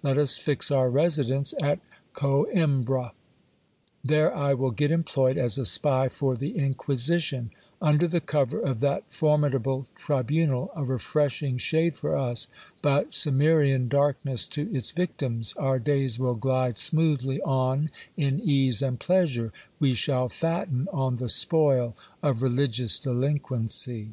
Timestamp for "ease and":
18.38-19.00